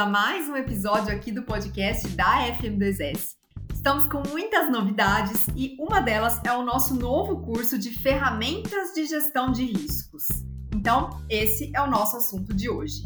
[0.00, 3.36] a mais um episódio aqui do podcast da FM2S.
[3.70, 9.04] Estamos com muitas novidades e uma delas é o nosso novo curso de ferramentas de
[9.04, 10.26] gestão de riscos.
[10.74, 13.02] Então, esse é o nosso assunto de hoje.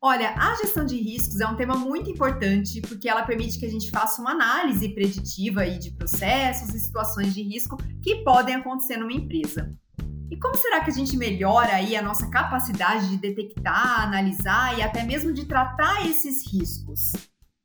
[0.00, 3.70] Olha, a gestão de riscos é um tema muito importante porque ela permite que a
[3.70, 8.96] gente faça uma análise preditiva aí de processos e situações de risco que podem acontecer
[8.96, 9.76] numa empresa.
[10.40, 15.02] Como será que a gente melhora aí a nossa capacidade de detectar, analisar e até
[15.02, 17.12] mesmo de tratar esses riscos?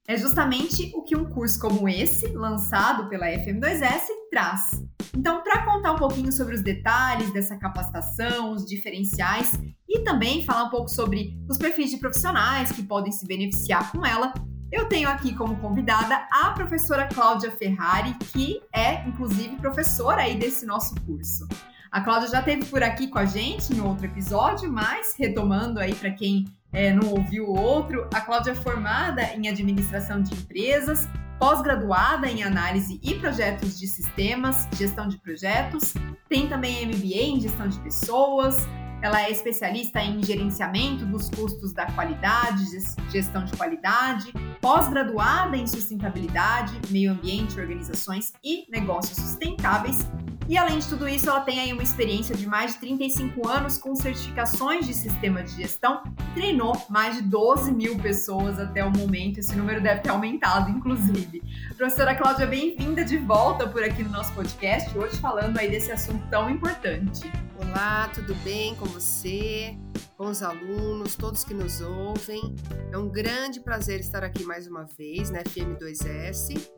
[0.08, 4.84] É justamente o que um curso como esse, lançado pela FM2S, traz.
[5.16, 9.52] Então, para contar um pouquinho sobre os detalhes dessa capacitação, os diferenciais
[9.88, 14.04] e também falar um pouco sobre os perfis de profissionais que podem se beneficiar com
[14.04, 14.34] ela,
[14.72, 20.66] eu tenho aqui como convidada a professora Cláudia Ferrari, que é inclusive professora aí desse
[20.66, 21.48] nosso curso.
[21.94, 25.94] A Cláudia já esteve por aqui com a gente em outro episódio, mas retomando aí
[25.94, 31.08] para quem é, não ouviu o outro, a Cláudia é formada em administração de empresas,
[31.38, 35.94] pós-graduada em análise e projetos de sistemas, gestão de projetos,
[36.28, 38.58] tem também MBA em gestão de pessoas,
[39.00, 42.64] ela é especialista em gerenciamento dos custos da qualidade,
[43.12, 50.00] gestão de qualidade, pós-graduada em sustentabilidade, meio ambiente, organizações e negócios sustentáveis
[50.48, 53.78] e além de tudo isso, ela tem aí uma experiência de mais de 35 anos
[53.78, 58.92] com certificações de sistema de gestão e treinou mais de 12 mil pessoas até o
[58.92, 59.40] momento.
[59.40, 61.42] Esse número deve ter aumentado, inclusive.
[61.78, 66.26] Professora Cláudia, bem-vinda de volta por aqui no nosso podcast, hoje falando aí desse assunto
[66.30, 67.32] tão importante.
[67.58, 69.78] Olá, tudo bem com você?
[70.18, 72.56] Os alunos, todos que nos ouvem.
[72.92, 76.72] É um grande prazer estar aqui mais uma vez na FM2S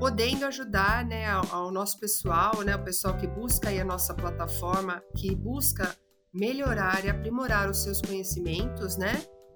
[0.00, 5.02] podendo ajudar né, ao, ao, nosso pessoal, né, o pessoal que busca a nossa plataforma,
[5.14, 5.94] que busca
[6.32, 9.12] melhorar e aprimorar os seus conhecimentos, né?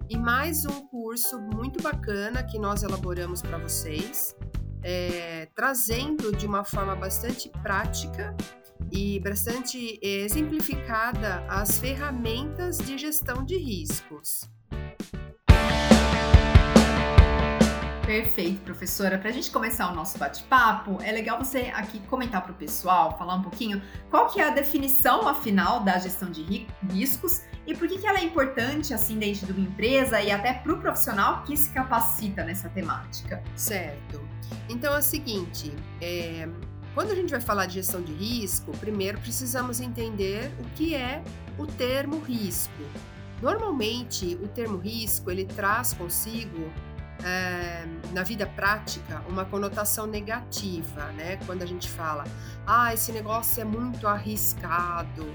[0.07, 4.35] E mais um curso muito bacana que nós elaboramos para vocês,
[4.83, 8.35] é, trazendo de uma forma bastante prática
[8.91, 14.49] e bastante exemplificada as ferramentas de gestão de riscos.
[18.05, 19.17] Perfeito, professora.
[19.17, 23.17] Para a gente começar o nosso bate-papo, é legal você aqui comentar para o pessoal,
[23.17, 23.81] falar um pouquinho
[24.11, 26.43] qual que é a definição, afinal, da gestão de
[26.87, 30.53] riscos e por que, que ela é importante, assim, dentro de uma empresa e até
[30.53, 33.41] para o profissional que se capacita nessa temática.
[33.55, 34.21] Certo.
[34.69, 36.47] Então é o seguinte, é,
[36.95, 41.21] quando a gente vai falar de gestão de risco, primeiro precisamos entender o que é
[41.59, 42.71] o termo risco.
[43.41, 46.71] Normalmente, o termo risco ele traz consigo
[47.21, 51.37] é, na vida prática uma conotação negativa, né?
[51.45, 52.23] Quando a gente fala,
[52.65, 55.27] ah, esse negócio é muito arriscado,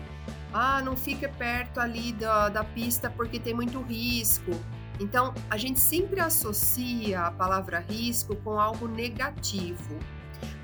[0.54, 4.52] ah, não fica perto ali da, da pista porque tem muito risco.
[4.98, 9.98] Então, a gente sempre associa a palavra risco com algo negativo.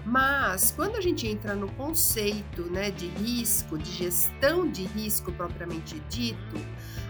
[0.06, 6.00] Mas quando a gente entra no conceito né, de risco, de gestão de risco propriamente
[6.08, 6.56] dito,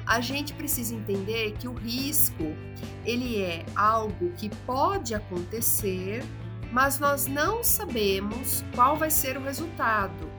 [0.06, 2.56] a gente precisa entender que o risco
[3.04, 6.24] ele é algo que pode acontecer,
[6.72, 10.30] mas nós não sabemos qual vai ser o resultado.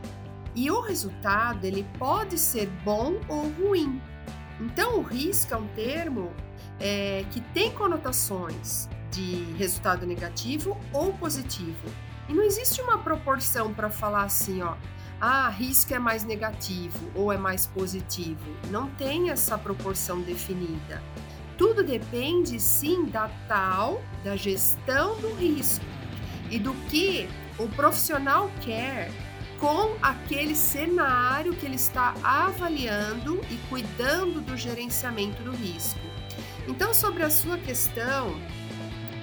[0.56, 4.02] E o resultado ele pode ser bom ou ruim.
[4.60, 6.34] Então o risco é um termo
[6.80, 12.07] é, que tem conotações de resultado negativo ou positivo.
[12.30, 14.76] E não existe uma proporção para falar assim, ó,
[15.20, 18.46] ah, risco é mais negativo ou é mais positivo.
[18.70, 21.02] Não tem essa proporção definida.
[21.58, 25.84] Tudo depende sim da tal, da gestão do risco
[26.52, 27.28] e do que
[27.58, 29.10] o profissional quer
[29.60, 36.00] com aquele cenário que ele está avaliando e cuidando do gerenciamento do risco.
[36.68, 38.40] Então, sobre a sua questão,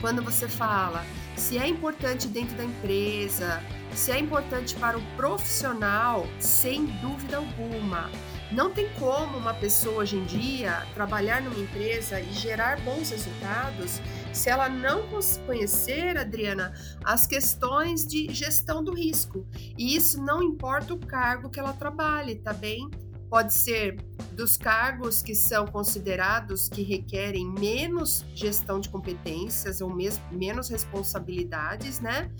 [0.01, 1.05] quando você fala
[1.37, 8.11] se é importante dentro da empresa, se é importante para o profissional, sem dúvida alguma.
[8.53, 14.01] Não tem como uma pessoa hoje em dia trabalhar numa empresa e gerar bons resultados
[14.33, 15.09] se ela não
[15.47, 16.73] conhecer, Adriana,
[17.05, 19.47] as questões de gestão do risco.
[19.77, 22.89] E isso não importa o cargo que ela trabalhe, tá bem?
[23.35, 23.97] Pode ser
[24.31, 31.99] dos cargos que são considerados que requerem menos gestão de competências ou mesmo menos responsabilidades,
[31.99, 32.31] né?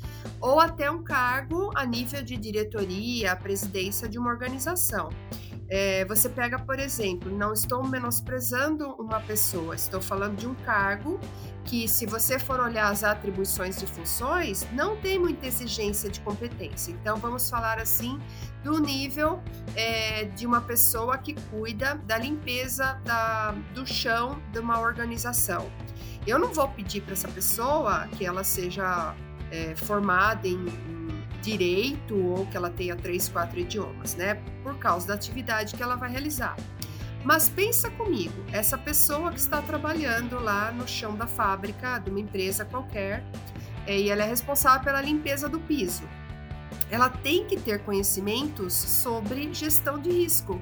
[0.41, 5.09] Ou até um cargo a nível de diretoria, presidência de uma organização.
[5.77, 11.19] É, você pega, por exemplo, não estou menosprezando uma pessoa, estou falando de um cargo
[11.65, 16.93] que, se você for olhar as atribuições de funções, não tem muita exigência de competência.
[16.93, 18.21] Então, vamos falar assim
[18.63, 19.43] do nível
[19.75, 25.69] é, de uma pessoa que cuida da limpeza da, do chão de uma organização.
[26.25, 29.13] Eu não vou pedir para essa pessoa que ela seja
[29.51, 31.04] é, formada em, em
[31.45, 34.35] direito ou que ela tenha três, quatro idiomas, né?
[34.63, 36.57] Por causa da atividade que ela vai realizar.
[37.25, 42.21] Mas pensa comigo, essa pessoa que está trabalhando lá no chão da fábrica de uma
[42.21, 43.25] empresa qualquer
[43.87, 46.03] é, e ela é responsável pela limpeza do piso.
[46.91, 50.61] Ela tem que ter conhecimentos sobre gestão de risco,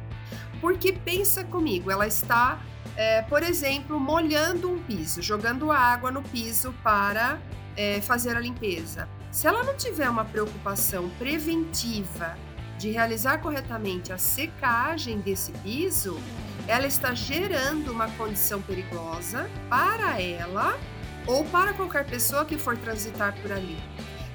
[0.60, 2.60] porque pensa comigo, ela está,
[2.96, 7.40] é, por exemplo, molhando um piso, jogando água no piso para
[7.76, 9.08] é, fazer a limpeza.
[9.32, 12.36] Se ela não tiver uma preocupação preventiva
[12.78, 16.20] de realizar corretamente a secagem desse piso,
[16.68, 20.78] ela está gerando uma condição perigosa para ela
[21.26, 23.78] ou para qualquer pessoa que for transitar por ali.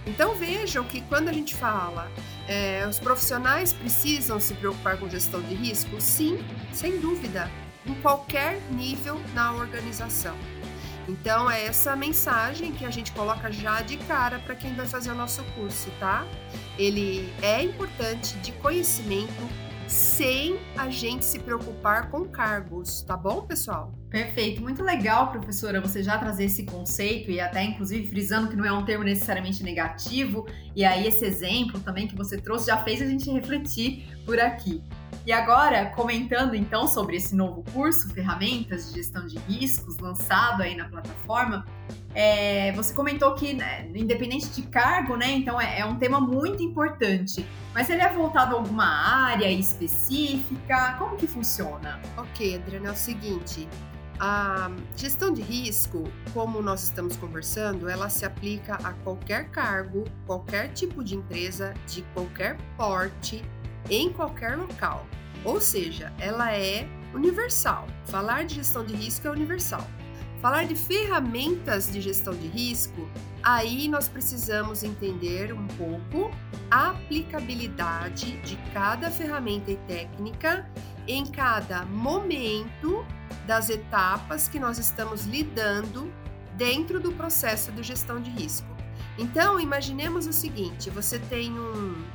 [0.07, 2.11] Então vejam que quando a gente fala
[2.47, 6.39] é, os profissionais precisam se preocupar com gestão de risco, sim,
[6.73, 7.51] sem dúvida,
[7.85, 10.35] em qualquer nível na organização.
[11.07, 15.12] Então é essa mensagem que a gente coloca já de cara para quem vai fazer
[15.12, 16.27] o nosso curso, tá?
[16.77, 23.94] Ele é importante de conhecimento sem a gente se preocupar com cargos, tá bom, pessoal?
[24.09, 28.65] Perfeito, muito legal, professora, você já trazer esse conceito e até inclusive frisando que não
[28.65, 30.45] é um termo necessariamente negativo,
[30.75, 34.83] e aí esse exemplo também que você trouxe já fez a gente refletir por aqui.
[35.25, 40.74] E agora, comentando então sobre esse novo curso, Ferramentas de Gestão de Riscos, lançado aí
[40.75, 41.65] na plataforma,
[42.15, 46.63] é, você comentou que, né, independente de cargo, né, então é, é, um tema muito
[46.63, 47.45] importante.
[47.74, 50.95] Mas ele é voltado a alguma área específica?
[50.98, 52.00] Como que funciona?
[52.15, 53.68] Ok, Adriana, é o seguinte.
[54.19, 60.69] A gestão de risco, como nós estamos conversando, ela se aplica a qualquer cargo, qualquer
[60.69, 63.44] tipo de empresa, de qualquer porte,
[63.89, 65.06] em qualquer local.
[65.44, 67.88] Ou seja, ela é universal.
[68.06, 69.85] Falar de gestão de risco é universal.
[70.41, 73.09] Falar de ferramentas de gestão de risco,
[73.41, 76.31] aí nós precisamos entender um pouco
[76.69, 80.69] a aplicabilidade de cada ferramenta e técnica
[81.07, 83.03] em cada momento
[83.47, 86.12] das etapas que nós estamos lidando
[86.56, 88.68] dentro do processo de gestão de risco.
[89.18, 92.06] Então, imaginemos o seguinte: você tem um,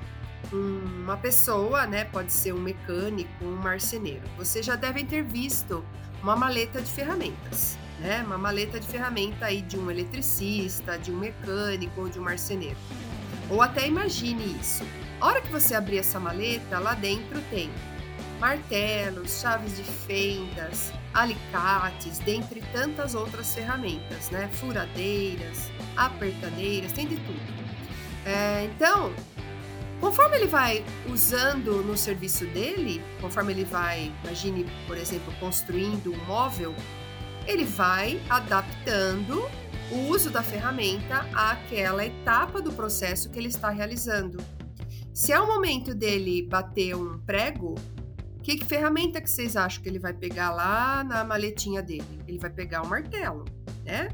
[0.53, 2.05] uma pessoa, né?
[2.05, 4.23] Pode ser um mecânico, um marceneiro.
[4.37, 5.85] Vocês já devem ter visto
[6.23, 8.23] uma maleta de ferramentas, né?
[8.27, 12.77] Uma maleta de ferramenta aí de um eletricista, de um mecânico ou de um marceneiro.
[13.51, 14.85] Ou até imagine isso.
[15.21, 17.71] A hora que você abrir essa maleta, lá dentro tem
[18.41, 24.49] martelos, chaves de fendas, alicates, dentre tantas outras ferramentas, né?
[24.55, 27.41] Furadeiras, apertadeiras, tem de tudo.
[28.25, 29.13] É, então,
[30.03, 36.25] Conforme ele vai usando no serviço dele, conforme ele vai, imagine, por exemplo, construindo um
[36.25, 36.75] móvel,
[37.47, 39.49] ele vai adaptando
[39.93, 44.43] o uso da ferramenta àquela etapa do processo que ele está realizando.
[45.15, 47.77] Se é o momento dele bater um prego,
[48.43, 52.25] que, ferramenta que vocês acham que ele vai pegar lá na maletinha dele?
[52.27, 53.45] Ele vai pegar o martelo,
[53.85, 54.09] né?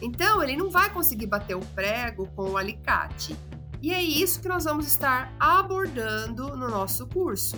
[0.00, 3.36] Então, ele não vai conseguir bater o prego com o alicate.
[3.82, 7.56] E é isso que nós vamos estar abordando no nosso curso.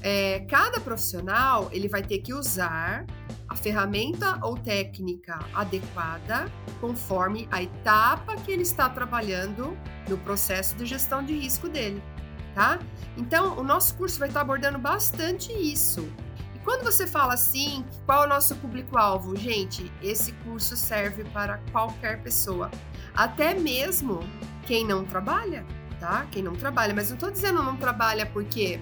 [0.00, 3.04] É, cada profissional ele vai ter que usar
[3.46, 6.50] a ferramenta ou técnica adequada
[6.80, 9.76] conforme a etapa que ele está trabalhando
[10.08, 12.02] no processo de gestão de risco dele,
[12.54, 12.78] tá?
[13.16, 16.08] Então, o nosso curso vai estar abordando bastante isso.
[16.54, 19.36] E quando você fala assim, qual é o nosso público-alvo?
[19.36, 22.70] Gente, esse curso serve para qualquer pessoa,
[23.16, 24.20] até mesmo
[24.66, 25.64] quem não trabalha,
[25.98, 26.26] tá?
[26.30, 28.78] Quem não trabalha, mas não estou dizendo não trabalha porque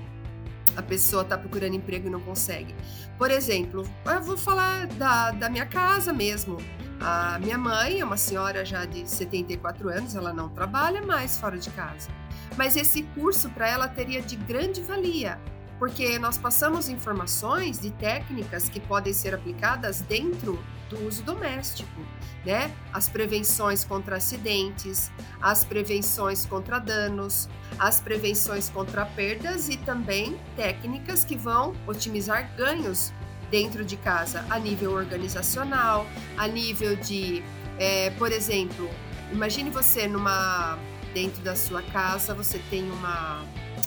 [0.76, 2.74] a pessoa está procurando emprego e não consegue.
[3.16, 6.58] Por exemplo, eu vou falar da, da minha casa mesmo.
[7.00, 11.58] A minha mãe é uma senhora já de 74 anos, ela não trabalha mais fora
[11.58, 12.08] de casa.
[12.56, 15.38] Mas esse curso para ela teria de grande valia,
[15.78, 20.58] porque nós passamos informações de técnicas que podem ser aplicadas dentro
[20.94, 22.00] do uso doméstico,
[22.44, 22.70] né?
[22.92, 25.10] As prevenções contra acidentes,
[25.40, 27.48] as prevenções contra danos,
[27.78, 33.12] as prevenções contra perdas e também técnicas que vão otimizar ganhos
[33.50, 37.42] dentro de casa a nível organizacional, a nível de,
[37.78, 38.88] é, por exemplo,
[39.32, 40.78] imagine você numa
[41.12, 43.44] dentro da sua casa você tem uma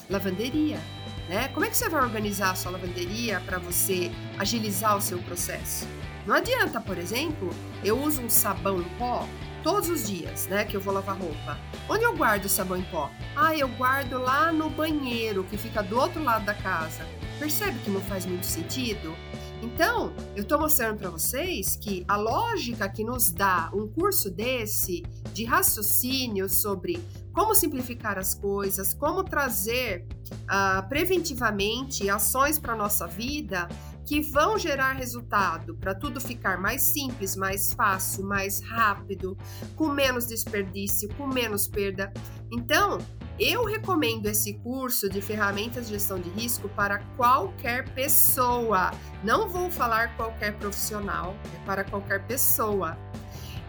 [0.09, 0.79] lavanderia,
[1.27, 1.49] né?
[1.49, 4.09] Como é que você vai organizar a sua lavanderia para você
[4.39, 5.85] agilizar o seu processo?
[6.27, 7.49] Não adianta, por exemplo,
[7.81, 9.25] eu uso um sabão em pó
[9.63, 11.57] todos os dias, né, que eu vou lavar roupa.
[11.87, 13.09] Onde eu guardo o sabão em pó?
[13.33, 17.07] Ah, eu guardo lá no banheiro, que fica do outro lado da casa.
[17.39, 19.15] Percebe que não faz muito sentido?
[19.63, 25.03] Então, eu estou mostrando para vocês que a lógica que nos dá um curso desse
[25.33, 33.69] de raciocínio sobre como simplificar as coisas, como trazer uh, preventivamente ações para nossa vida
[34.07, 39.37] que vão gerar resultado para tudo ficar mais simples, mais fácil, mais rápido,
[39.75, 42.13] com menos desperdício, com menos perda.
[42.49, 42.99] Então,
[43.37, 48.91] eu recomendo esse curso de ferramentas de gestão de risco para qualquer pessoa.
[49.25, 52.97] Não vou falar qualquer profissional, é para qualquer pessoa.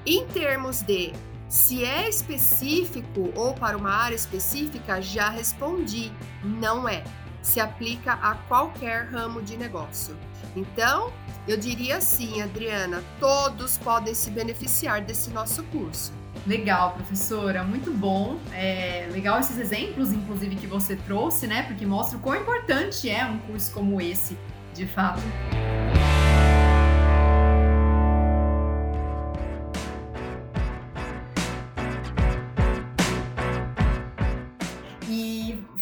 [0.06, 1.12] Em termos de
[1.48, 6.12] se é específico ou para uma área específica, já respondi.
[6.44, 7.02] Não é.
[7.42, 10.16] Se aplica a qualquer ramo de negócio.
[10.58, 11.12] Então,
[11.46, 16.12] eu diria assim, Adriana, todos podem se beneficiar desse nosso curso.
[16.46, 18.38] Legal, professora, muito bom.
[18.52, 21.62] É legal esses exemplos, inclusive, que você trouxe, né?
[21.62, 24.36] Porque mostra o quão importante é um curso como esse,
[24.74, 25.22] de fato.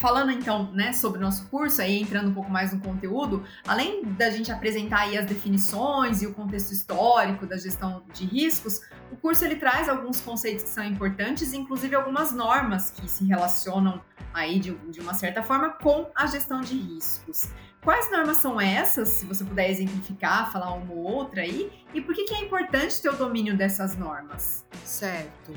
[0.07, 4.05] Falando então, né, sobre o nosso curso, aí entrando um pouco mais no conteúdo, além
[4.05, 9.17] da gente apresentar aí as definições e o contexto histórico da gestão de riscos, o
[9.17, 14.01] curso ele traz alguns conceitos que são importantes, inclusive algumas normas que se relacionam
[14.33, 17.49] aí de, de uma certa forma com a gestão de riscos.
[17.83, 22.15] Quais normas são essas, se você puder exemplificar, falar uma ou outra aí, e por
[22.15, 24.65] que, que é importante ter o domínio dessas normas?
[24.85, 25.53] Certo.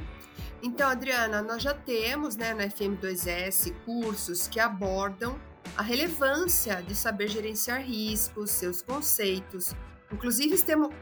[0.61, 5.39] Então, Adriana, nós já temos né, no FM2S cursos que abordam
[5.77, 9.73] a relevância de saber gerenciar riscos, seus conceitos.
[10.11, 10.57] Inclusive,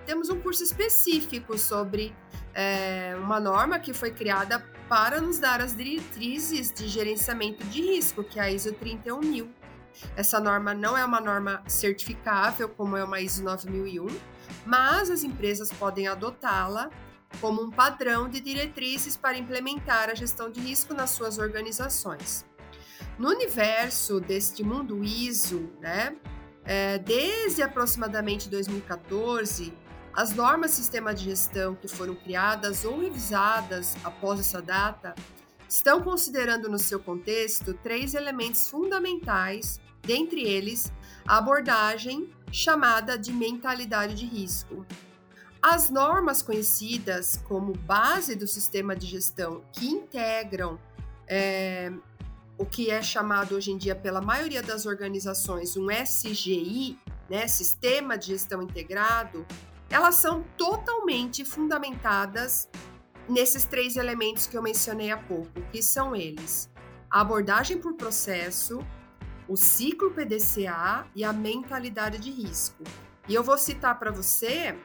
[0.05, 2.13] temos um curso específico sobre
[2.53, 8.23] é, uma norma que foi criada para nos dar as diretrizes de gerenciamento de risco,
[8.23, 9.49] que é a ISO 31000.
[10.15, 14.07] Essa norma não é uma norma certificável, como é uma ISO 9001,
[14.65, 16.91] mas as empresas podem adotá-la
[17.39, 22.45] como um padrão de diretrizes para implementar a gestão de risco nas suas organizações.
[23.17, 26.15] No universo deste mundo ISO, né,
[26.63, 29.73] é, desde aproximadamente 2014,
[30.13, 35.13] as normas sistema de gestão que foram criadas ou revisadas após essa data
[35.69, 40.91] estão considerando no seu contexto três elementos fundamentais, dentre eles
[41.27, 44.85] a abordagem chamada de mentalidade de risco,
[45.61, 50.79] as normas conhecidas como base do sistema de gestão, que integram
[51.27, 51.91] é,
[52.57, 56.97] o que é chamado hoje em dia pela maioria das organizações um SGI,
[57.29, 59.45] né, Sistema de Gestão Integrado,
[59.89, 62.69] elas são totalmente fundamentadas
[63.27, 66.69] nesses três elementos que eu mencionei há pouco, que são eles:
[67.09, 68.79] a abordagem por processo,
[69.47, 72.83] o ciclo PDCA e a mentalidade de risco.
[73.27, 74.77] E eu vou citar para você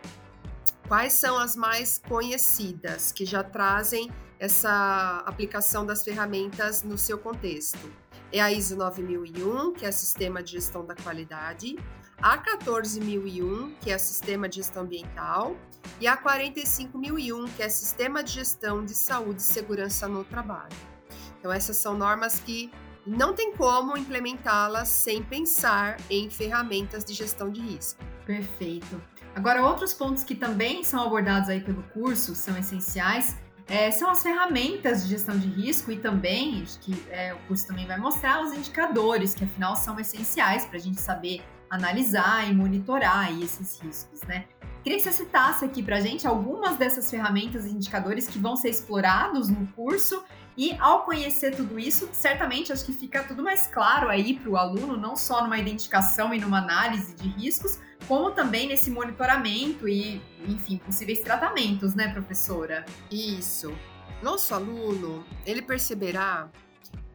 [0.93, 7.91] Quais são as mais conhecidas que já trazem essa aplicação das ferramentas no seu contexto?
[8.31, 11.79] É a ISO 9001, que é Sistema de Gestão da Qualidade,
[12.21, 15.57] a 14001, que é Sistema de Gestão Ambiental,
[15.99, 20.77] e a 45001, que é Sistema de Gestão de Saúde e Segurança no Trabalho.
[21.39, 22.71] Então, essas são normas que
[23.07, 28.05] não tem como implementá-las sem pensar em ferramentas de gestão de risco.
[28.27, 29.12] Perfeito.
[29.35, 33.37] Agora, outros pontos que também são abordados aí pelo curso, são essenciais,
[33.67, 37.87] é, são as ferramentas de gestão de risco e também, que é, o curso também
[37.87, 43.33] vai mostrar os indicadores, que afinal são essenciais para a gente saber analisar e monitorar
[43.43, 44.45] esses riscos, né?
[44.83, 48.57] Queria que você citasse aqui para a gente algumas dessas ferramentas e indicadores que vão
[48.57, 50.25] ser explorados no curso
[50.57, 54.57] e ao conhecer tudo isso, certamente acho que fica tudo mais claro aí para o
[54.57, 60.21] aluno, não só numa identificação e numa análise de riscos, como também nesse monitoramento e,
[60.49, 62.85] enfim, possíveis tratamentos, né, professora?
[63.11, 63.73] Isso.
[64.21, 66.51] Nosso aluno, ele perceberá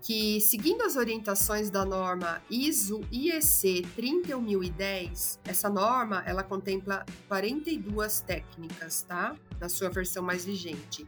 [0.07, 9.01] que, seguindo as orientações da norma ISO IEC 31010, essa norma ela contempla 42 técnicas,
[9.01, 9.35] tá?
[9.59, 11.05] Na sua versão mais vigente.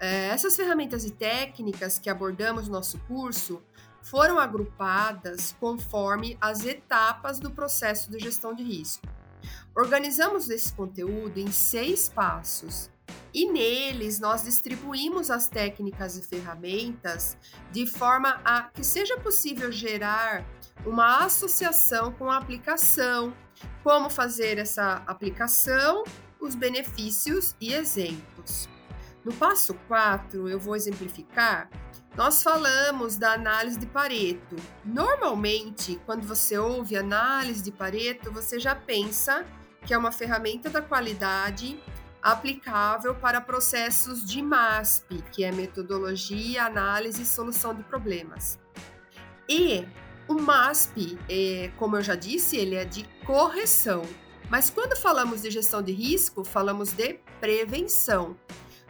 [0.00, 3.62] É, essas ferramentas e técnicas que abordamos no nosso curso
[4.00, 9.06] foram agrupadas conforme as etapas do processo de gestão de risco.
[9.76, 12.90] Organizamos esse conteúdo em seis passos
[13.34, 17.36] e neles nós distribuímos as técnicas e ferramentas
[17.72, 20.46] de forma a que seja possível gerar
[20.86, 23.34] uma associação com a aplicação,
[23.82, 26.04] como fazer essa aplicação,
[26.40, 28.68] os benefícios e exemplos.
[29.24, 31.68] No passo 4, eu vou exemplificar
[32.16, 34.54] nós falamos da análise de Pareto.
[34.84, 39.44] Normalmente, quando você ouve análise de Pareto, você já pensa
[39.84, 41.76] que é uma ferramenta da qualidade
[42.24, 48.58] aplicável para processos de MASP, que é metodologia, análise e solução de problemas.
[49.46, 49.86] E
[50.26, 54.02] o MASP, é, como eu já disse, ele é de correção.
[54.48, 58.34] Mas quando falamos de gestão de risco, falamos de prevenção.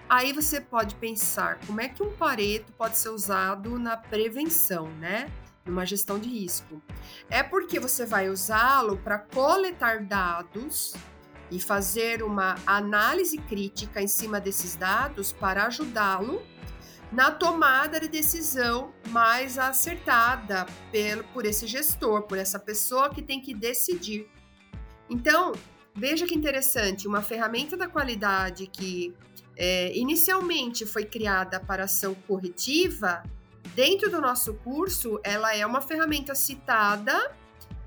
[0.08, 5.28] Aí você pode pensar como é que um Pareto pode ser usado na prevenção, né?
[5.66, 6.80] Numa gestão de risco.
[7.28, 10.94] É porque você vai usá-lo para coletar dados
[11.50, 16.42] e fazer uma análise crítica em cima desses dados para ajudá-lo
[17.12, 23.40] na tomada de decisão mais acertada pelo, por esse gestor, por essa pessoa que tem
[23.40, 24.28] que decidir.
[25.08, 25.52] Então,
[25.94, 29.14] veja que interessante, uma ferramenta da qualidade que
[29.56, 33.22] é, inicialmente foi criada para ação corretiva,
[33.74, 37.32] dentro do nosso curso, ela é uma ferramenta citada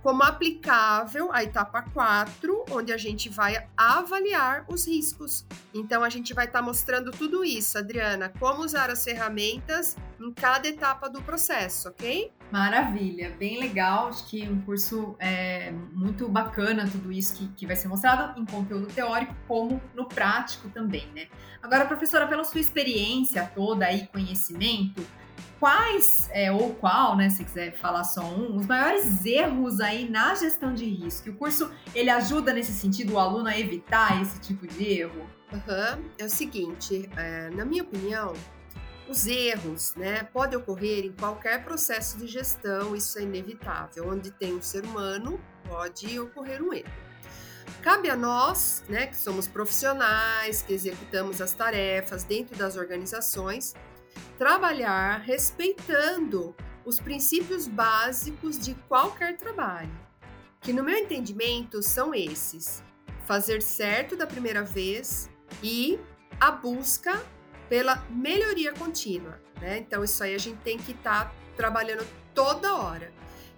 [0.02, 5.46] como aplicável à etapa 4, onde a gente vai avaliar os riscos.
[5.74, 10.32] Então, a gente vai estar tá mostrando tudo isso, Adriana, como usar as ferramentas em
[10.32, 12.32] cada etapa do processo, ok?
[12.52, 14.08] Maravilha, bem legal.
[14.08, 18.46] Acho que um curso é muito bacana, tudo isso que, que vai ser mostrado em
[18.46, 21.28] conteúdo teórico, como no prático também, né?
[21.62, 25.06] Agora, professora, pela sua experiência toda e conhecimento,
[25.60, 30.36] quais, é, ou qual, né, se quiser falar só um, os maiores erros aí na
[30.36, 31.30] gestão de risco?
[31.30, 35.28] O curso, ele ajuda nesse sentido o aluno a evitar esse tipo de erro?
[35.52, 36.10] Uhum.
[36.18, 38.34] É o seguinte, é, na minha opinião,
[39.08, 44.10] os erros, né, podem ocorrer em qualquer processo de gestão, isso é inevitável.
[44.10, 46.92] Onde tem um ser humano, pode ocorrer um erro.
[47.82, 53.74] Cabe a nós, né, que somos profissionais, que executamos as tarefas dentro das organizações,
[54.38, 59.92] trabalhar respeitando os princípios básicos de qualquer trabalho,
[60.62, 62.84] que no meu entendimento são esses:
[63.26, 65.30] fazer certo da primeira vez
[65.62, 66.00] e
[66.40, 67.22] a busca
[67.68, 69.42] pela melhoria contínua.
[69.60, 69.80] Né?
[69.80, 73.12] Então, isso aí a gente tem que estar tá trabalhando toda hora.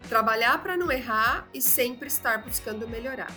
[0.07, 3.29] Trabalhar para não errar e sempre estar buscando melhorar.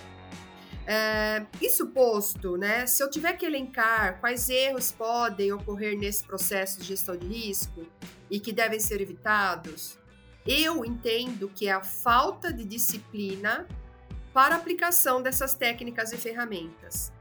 [0.86, 6.80] É, isso posto, né, se eu tiver que elencar quais erros podem ocorrer nesse processo
[6.80, 7.86] de gestão de risco
[8.28, 9.96] e que devem ser evitados,
[10.44, 13.66] eu entendo que é a falta de disciplina
[14.32, 17.12] para aplicação dessas técnicas e ferramentas.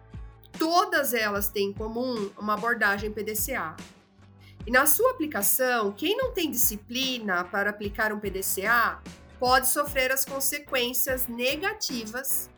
[0.57, 3.75] Todas elas têm em comum uma abordagem PDCA.
[4.65, 9.01] E na sua aplicação, quem não tem disciplina para aplicar um PDCA
[9.39, 12.49] pode sofrer as consequências negativas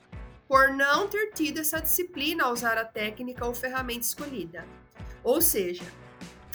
[0.48, 4.66] por não ter tido essa disciplina ao usar a técnica ou ferramenta escolhida.
[5.24, 5.84] Ou seja,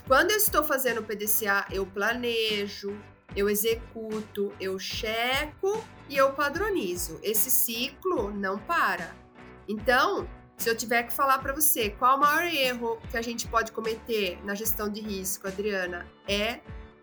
[0.07, 2.98] quando eu estou fazendo o PDCA, eu planejo,
[3.37, 7.18] eu executo, eu checo e eu padronizo.
[7.22, 9.14] Esse ciclo não para.
[9.68, 13.46] Então, se eu tiver que falar para você qual o maior erro que a gente
[13.46, 16.61] pode cometer na gestão de risco, Adriana, é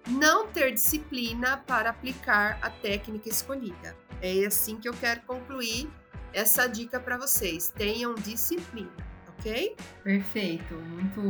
[0.08, 3.96] não ter disciplina para aplicar a técnica escolhida.
[4.22, 5.90] É assim que eu quero concluir
[6.36, 7.70] essa dica para vocês.
[7.70, 8.92] Tenham disciplina,
[9.30, 9.76] ok?
[10.04, 11.22] Perfeito, muito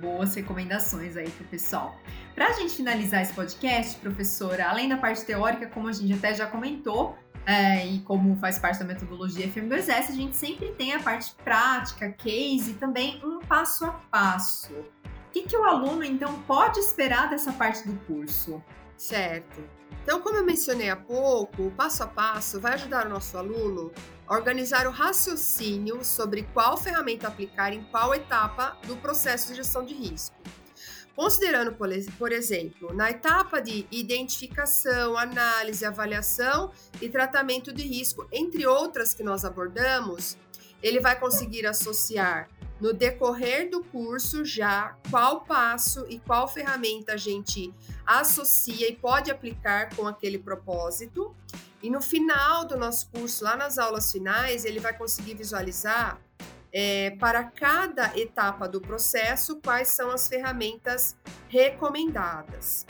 [0.00, 1.96] boas recomendações aí pro pessoal.
[2.34, 6.34] Para a gente finalizar esse podcast, professora, além da parte teórica, como a gente até
[6.34, 7.16] já comentou,
[7.46, 12.12] é, e como faz parte da metodologia FM2S, a gente sempre tem a parte prática,
[12.12, 14.72] case e também um passo a passo.
[14.74, 18.62] O que, que o aluno, então, pode esperar dessa parte do curso?
[18.96, 19.77] Certo.
[20.02, 23.92] Então, como eu mencionei há pouco, o passo a passo vai ajudar o nosso aluno
[24.26, 29.84] a organizar o raciocínio sobre qual ferramenta aplicar em qual etapa do processo de gestão
[29.84, 30.36] de risco.
[31.14, 36.70] Considerando, por exemplo, na etapa de identificação, análise, avaliação
[37.02, 40.38] e tratamento de risco, entre outras que nós abordamos,
[40.82, 42.48] ele vai conseguir associar
[42.80, 47.74] no decorrer do curso já qual passo e qual ferramenta a gente
[48.06, 51.34] associa e pode aplicar com aquele propósito.
[51.82, 56.20] E no final do nosso curso, lá nas aulas finais, ele vai conseguir visualizar
[56.72, 61.16] é, para cada etapa do processo quais são as ferramentas
[61.48, 62.84] recomendadas.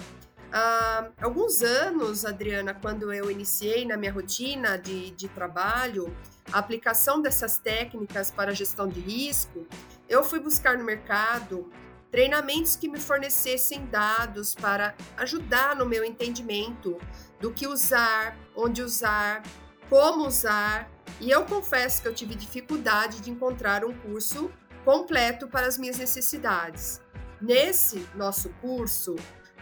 [0.51, 6.15] Há alguns anos, Adriana, quando eu iniciei na minha rotina de, de trabalho,
[6.53, 9.67] a aplicação dessas técnicas para gestão de risco,
[10.09, 11.71] eu fui buscar no mercado
[12.11, 16.99] treinamentos que me fornecessem dados para ajudar no meu entendimento
[17.39, 19.43] do que usar, onde usar,
[19.89, 20.91] como usar.
[21.21, 24.51] E eu confesso que eu tive dificuldade de encontrar um curso
[24.85, 27.01] completo para as minhas necessidades.
[27.41, 29.15] Nesse nosso curso,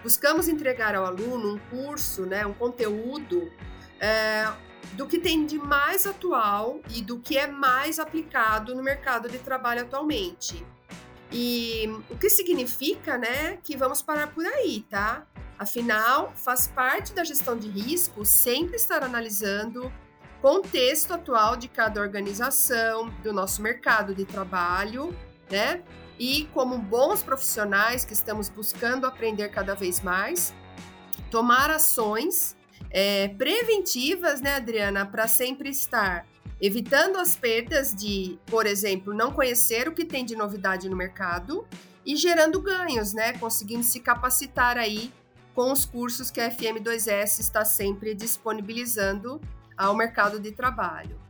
[0.03, 3.51] buscamos entregar ao aluno um curso, né, um conteúdo
[4.01, 4.47] é,
[4.93, 9.39] do que tem de mais atual e do que é mais aplicado no mercado de
[9.39, 10.65] trabalho atualmente.
[11.31, 15.27] E o que significa, né, que vamos parar por aí, tá?
[15.59, 19.93] Afinal, faz parte da gestão de risco sempre estar analisando
[20.41, 25.17] contexto atual de cada organização, do nosso mercado de trabalho,
[25.51, 25.83] né?
[26.19, 30.55] E como bons profissionais que estamos buscando aprender cada vez mais,
[31.31, 32.56] tomar ações
[32.97, 36.27] é, preventivas, né, Adriana, para sempre estar
[36.59, 41.67] evitando as perdas de, por exemplo, não conhecer o que tem de novidade no mercado
[42.07, 45.13] e gerando ganhos, né, conseguindo se capacitar aí
[45.55, 49.43] com os cursos que a FM2S está sempre disponibilizando
[49.77, 51.21] ao mercado de trabalho.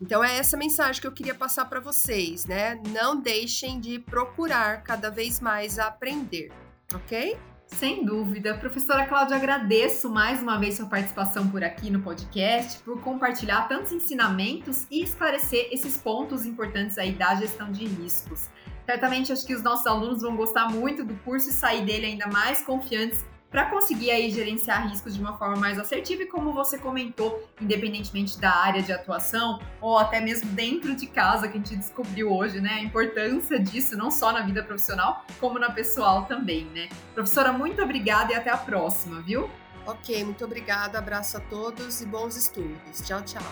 [0.00, 2.80] Então é essa mensagem que eu queria passar para vocês, né?
[2.88, 6.50] Não deixem de procurar cada vez mais aprender,
[6.94, 7.38] ok?
[7.78, 8.54] Sem dúvida.
[8.54, 13.92] Professora Cláudia, agradeço mais uma vez sua participação por aqui no podcast, por compartilhar tantos
[13.92, 18.48] ensinamentos e esclarecer esses pontos importantes aí da gestão de riscos.
[18.86, 22.26] Certamente acho que os nossos alunos vão gostar muito do curso e sair dele ainda
[22.28, 26.78] mais confiantes para conseguir aí gerenciar riscos de uma forma mais assertiva e como você
[26.78, 31.76] comentou, independentemente da área de atuação ou até mesmo dentro de casa que a gente
[31.76, 36.64] descobriu hoje, né, a importância disso não só na vida profissional, como na pessoal também,
[36.74, 36.88] né?
[37.14, 39.50] Professora, muito obrigada e até a próxima, viu?
[39.86, 43.02] OK, muito obrigada, abraço a todos e bons estudos.
[43.06, 43.42] Tchau, tchau.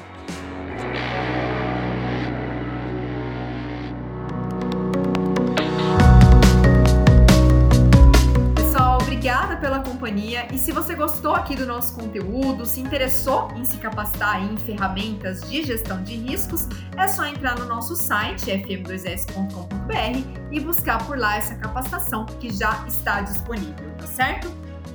[10.11, 14.57] Companhia e se você gostou aqui do nosso conteúdo, se interessou em se capacitar em
[14.57, 21.17] ferramentas de gestão de riscos, é só entrar no nosso site fm2s.com.br e buscar por
[21.17, 24.51] lá essa capacitação que já está disponível, tá certo?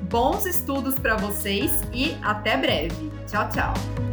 [0.10, 3.12] Bons estudos para vocês e até breve.
[3.26, 4.05] Tchau, tchau.